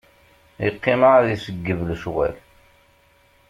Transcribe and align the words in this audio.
Iqqim 0.67 1.01
ɛad 1.09 1.25
iseggeb 1.35 1.79
lecɣal. 1.89 2.35